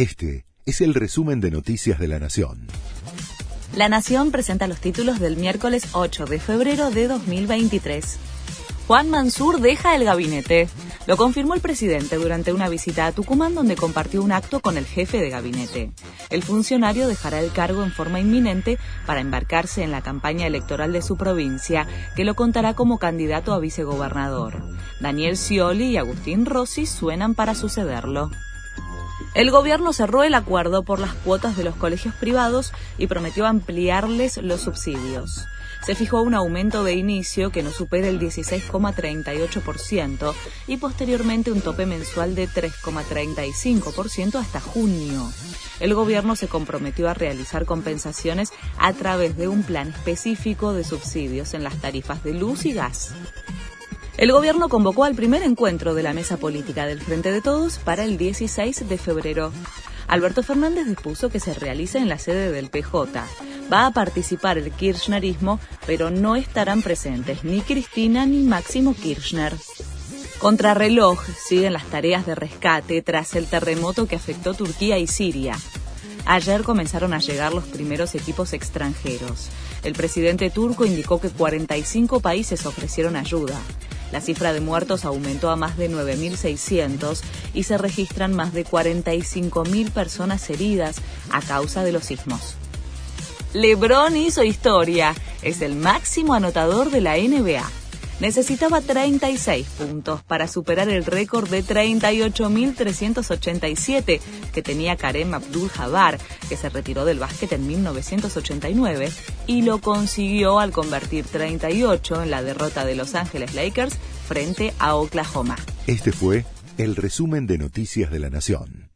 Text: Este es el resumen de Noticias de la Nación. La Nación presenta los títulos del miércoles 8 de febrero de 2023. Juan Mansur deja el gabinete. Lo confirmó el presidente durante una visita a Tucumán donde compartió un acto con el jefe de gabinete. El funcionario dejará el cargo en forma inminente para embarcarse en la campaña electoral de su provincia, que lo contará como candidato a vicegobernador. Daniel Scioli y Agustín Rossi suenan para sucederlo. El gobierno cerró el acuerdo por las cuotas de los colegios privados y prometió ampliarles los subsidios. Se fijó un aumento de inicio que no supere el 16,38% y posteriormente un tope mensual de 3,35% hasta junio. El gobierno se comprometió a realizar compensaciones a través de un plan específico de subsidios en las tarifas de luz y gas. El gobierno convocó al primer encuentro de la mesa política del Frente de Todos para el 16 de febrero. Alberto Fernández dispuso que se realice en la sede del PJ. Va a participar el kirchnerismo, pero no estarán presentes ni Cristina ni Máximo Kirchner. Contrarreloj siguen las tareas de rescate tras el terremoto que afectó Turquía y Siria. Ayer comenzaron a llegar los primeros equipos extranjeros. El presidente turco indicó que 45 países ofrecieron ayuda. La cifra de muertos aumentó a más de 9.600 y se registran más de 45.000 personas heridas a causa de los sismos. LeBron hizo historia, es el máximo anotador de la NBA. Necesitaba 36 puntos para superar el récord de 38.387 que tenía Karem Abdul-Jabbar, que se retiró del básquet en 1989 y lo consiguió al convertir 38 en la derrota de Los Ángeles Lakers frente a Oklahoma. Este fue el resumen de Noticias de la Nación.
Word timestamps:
Este 0.00 0.46
es 0.64 0.80
el 0.80 0.94
resumen 0.94 1.42
de 1.42 1.50
Noticias 1.50 1.98
de 1.98 2.08
la 2.08 2.18
Nación. 2.18 2.68
La 3.76 3.90
Nación 3.90 4.30
presenta 4.30 4.66
los 4.66 4.80
títulos 4.80 5.20
del 5.20 5.36
miércoles 5.36 5.88
8 5.92 6.24
de 6.24 6.40
febrero 6.40 6.90
de 6.90 7.06
2023. 7.06 8.16
Juan 8.86 9.10
Mansur 9.10 9.60
deja 9.60 9.94
el 9.94 10.04
gabinete. 10.04 10.70
Lo 11.06 11.18
confirmó 11.18 11.52
el 11.52 11.60
presidente 11.60 12.16
durante 12.16 12.54
una 12.54 12.70
visita 12.70 13.04
a 13.04 13.12
Tucumán 13.12 13.54
donde 13.54 13.76
compartió 13.76 14.22
un 14.22 14.32
acto 14.32 14.60
con 14.60 14.78
el 14.78 14.86
jefe 14.86 15.18
de 15.18 15.28
gabinete. 15.28 15.92
El 16.30 16.42
funcionario 16.44 17.06
dejará 17.06 17.40
el 17.40 17.52
cargo 17.52 17.84
en 17.84 17.92
forma 17.92 18.20
inminente 18.20 18.78
para 19.04 19.20
embarcarse 19.20 19.82
en 19.82 19.90
la 19.90 20.00
campaña 20.00 20.46
electoral 20.46 20.94
de 20.94 21.02
su 21.02 21.18
provincia, 21.18 21.86
que 22.16 22.24
lo 22.24 22.34
contará 22.34 22.72
como 22.72 22.98
candidato 22.98 23.52
a 23.52 23.58
vicegobernador. 23.58 24.62
Daniel 24.98 25.36
Scioli 25.36 25.88
y 25.88 25.96
Agustín 25.98 26.46
Rossi 26.46 26.86
suenan 26.86 27.34
para 27.34 27.54
sucederlo. 27.54 28.30
El 29.34 29.52
gobierno 29.52 29.92
cerró 29.92 30.24
el 30.24 30.34
acuerdo 30.34 30.82
por 30.82 30.98
las 30.98 31.14
cuotas 31.14 31.56
de 31.56 31.62
los 31.62 31.76
colegios 31.76 32.16
privados 32.16 32.72
y 32.98 33.06
prometió 33.06 33.46
ampliarles 33.46 34.38
los 34.38 34.62
subsidios. 34.62 35.46
Se 35.86 35.94
fijó 35.94 36.20
un 36.20 36.34
aumento 36.34 36.82
de 36.84 36.92
inicio 36.94 37.50
que 37.50 37.62
no 37.62 37.70
supere 37.70 38.08
el 38.08 38.20
16,38% 38.20 40.34
y 40.66 40.76
posteriormente 40.76 41.52
un 41.52 41.62
tope 41.62 41.86
mensual 41.86 42.34
de 42.34 42.48
3,35% 42.48 44.34
hasta 44.34 44.60
junio. 44.60 45.32
El 45.78 45.94
gobierno 45.94 46.36
se 46.36 46.48
comprometió 46.48 47.08
a 47.08 47.14
realizar 47.14 47.64
compensaciones 47.64 48.52
a 48.78 48.92
través 48.92 49.38
de 49.38 49.48
un 49.48 49.62
plan 49.62 49.88
específico 49.88 50.74
de 50.74 50.84
subsidios 50.84 51.54
en 51.54 51.64
las 51.64 51.80
tarifas 51.80 52.22
de 52.24 52.34
luz 52.34 52.66
y 52.66 52.74
gas. 52.74 53.14
El 54.20 54.32
gobierno 54.32 54.68
convocó 54.68 55.04
al 55.04 55.14
primer 55.14 55.42
encuentro 55.42 55.94
de 55.94 56.02
la 56.02 56.12
mesa 56.12 56.36
política 56.36 56.84
del 56.84 57.00
Frente 57.00 57.32
de 57.32 57.40
Todos 57.40 57.78
para 57.78 58.04
el 58.04 58.18
16 58.18 58.86
de 58.86 58.98
febrero. 58.98 59.50
Alberto 60.08 60.42
Fernández 60.42 60.86
dispuso 60.86 61.30
que 61.30 61.40
se 61.40 61.54
realice 61.54 61.96
en 61.96 62.10
la 62.10 62.18
sede 62.18 62.52
del 62.52 62.68
PJ. 62.68 63.24
Va 63.72 63.86
a 63.86 63.92
participar 63.92 64.58
el 64.58 64.72
kirchnerismo, 64.72 65.58
pero 65.86 66.10
no 66.10 66.36
estarán 66.36 66.82
presentes 66.82 67.44
ni 67.44 67.62
Cristina 67.62 68.26
ni 68.26 68.42
Máximo 68.42 68.92
Kirchner. 68.92 69.54
Contrarreloj 70.38 71.24
siguen 71.42 71.72
las 71.72 71.86
tareas 71.86 72.26
de 72.26 72.34
rescate 72.34 73.00
tras 73.00 73.34
el 73.36 73.46
terremoto 73.46 74.06
que 74.06 74.16
afectó 74.16 74.52
Turquía 74.52 74.98
y 74.98 75.06
Siria. 75.06 75.56
Ayer 76.26 76.62
comenzaron 76.62 77.14
a 77.14 77.20
llegar 77.20 77.54
los 77.54 77.64
primeros 77.64 78.14
equipos 78.14 78.52
extranjeros. 78.52 79.48
El 79.82 79.94
presidente 79.94 80.50
turco 80.50 80.84
indicó 80.84 81.18
que 81.22 81.30
45 81.30 82.20
países 82.20 82.66
ofrecieron 82.66 83.16
ayuda. 83.16 83.58
La 84.12 84.20
cifra 84.20 84.52
de 84.52 84.60
muertos 84.60 85.04
aumentó 85.04 85.50
a 85.50 85.56
más 85.56 85.76
de 85.76 85.90
9.600 85.90 87.20
y 87.54 87.62
se 87.62 87.78
registran 87.78 88.34
más 88.34 88.52
de 88.52 88.64
45.000 88.64 89.90
personas 89.90 90.48
heridas 90.50 90.96
a 91.30 91.40
causa 91.40 91.84
de 91.84 91.92
los 91.92 92.04
sismos. 92.04 92.56
LeBron 93.52 94.16
hizo 94.16 94.44
historia, 94.44 95.14
es 95.42 95.60
el 95.62 95.74
máximo 95.74 96.34
anotador 96.34 96.90
de 96.90 97.00
la 97.00 97.16
NBA. 97.16 97.79
Necesitaba 98.20 98.80
36 98.82 99.66
puntos 99.66 100.22
para 100.22 100.46
superar 100.46 100.90
el 100.90 101.06
récord 101.06 101.48
de 101.48 101.64
38.387 101.64 104.20
que 104.52 104.62
tenía 104.62 104.96
Karem 104.96 105.32
Abdul-Jabbar, 105.32 106.18
que 106.48 106.56
se 106.56 106.68
retiró 106.68 107.06
del 107.06 107.18
básquet 107.18 107.52
en 107.52 107.66
1989 107.66 109.08
y 109.46 109.62
lo 109.62 109.80
consiguió 109.80 110.60
al 110.60 110.70
convertir 110.70 111.24
38 111.24 112.22
en 112.22 112.30
la 112.30 112.42
derrota 112.42 112.84
de 112.84 112.94
Los 112.94 113.14
Ángeles 113.14 113.54
Lakers 113.54 113.94
frente 114.28 114.74
a 114.78 114.96
Oklahoma. 114.96 115.56
Este 115.86 116.12
fue 116.12 116.44
el 116.76 116.96
resumen 116.96 117.46
de 117.46 117.56
Noticias 117.56 118.10
de 118.10 118.18
la 118.18 118.28
Nación. 118.28 118.89